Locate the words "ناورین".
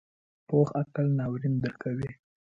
1.17-1.55